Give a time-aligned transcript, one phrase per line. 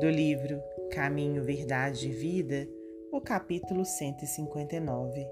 [0.00, 2.68] Do livro Caminho, Verdade e Vida,
[3.10, 5.26] o capítulo 159.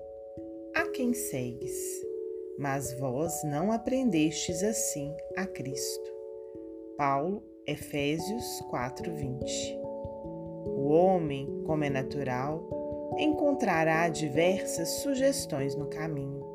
[0.75, 1.77] A quem segues?
[2.59, 6.11] Mas vós não aprendestes assim a Cristo.
[6.97, 9.79] Paulo, Efésios 4:20.
[10.77, 16.55] O homem, como é natural, encontrará diversas sugestões no caminho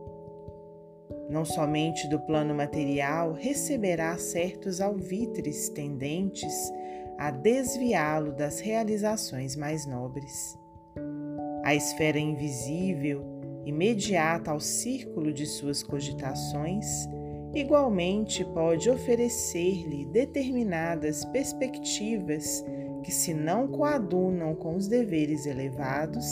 [1.29, 6.73] não somente do plano material, receberá certos alvitres tendentes
[7.19, 10.57] a desviá-lo das realizações mais nobres.
[11.65, 13.21] A esfera invisível,
[13.65, 16.87] imediata ao círculo de suas cogitações,
[17.53, 22.63] igualmente pode oferecer-lhe determinadas perspectivas
[23.03, 26.25] que se não coadunam com os deveres elevados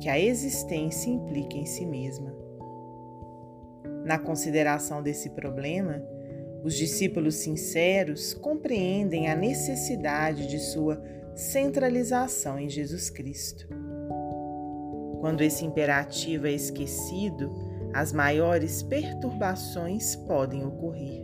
[0.00, 2.34] que a existência implica em si mesma.
[4.04, 6.02] Na consideração desse problema,
[6.64, 11.00] os discípulos sinceros compreendem a necessidade de sua
[11.36, 13.68] centralização em Jesus Cristo.
[15.20, 17.52] Quando esse imperativo é esquecido,
[17.92, 21.22] as maiores perturbações podem ocorrer.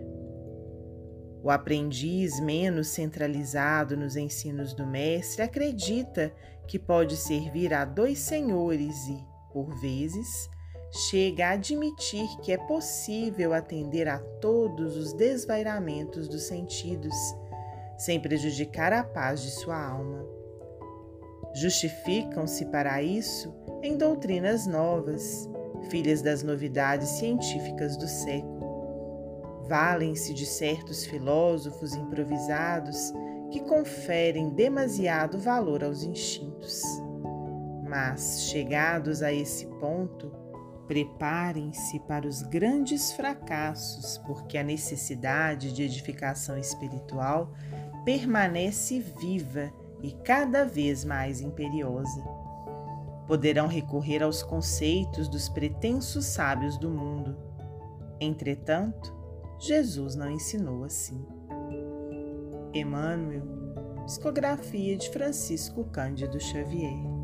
[1.42, 6.34] O aprendiz menos centralizado nos ensinos do Mestre acredita
[6.68, 9.18] que pode servir a dois senhores e,
[9.54, 10.50] por vezes,
[10.90, 17.14] chega a admitir que é possível atender a todos os desvairamentos dos sentidos,
[17.96, 20.26] sem prejudicar a paz de sua alma.
[21.54, 25.48] Justificam-se para isso em doutrinas novas,
[25.88, 28.60] filhas das novidades científicas do século.
[29.68, 33.12] Valem-se de certos filósofos improvisados
[33.50, 36.82] que conferem demasiado valor aos instintos.
[37.88, 40.32] Mas, chegados a esse ponto,
[40.90, 47.52] Preparem-se para os grandes fracassos, porque a necessidade de edificação espiritual
[48.04, 52.20] permanece viva e cada vez mais imperiosa.
[53.28, 57.36] Poderão recorrer aos conceitos dos pretensos sábios do mundo.
[58.20, 59.14] Entretanto,
[59.60, 61.24] Jesus não ensinou assim.
[62.74, 63.44] Emmanuel,
[64.06, 67.19] psicografia de Francisco Cândido Xavier.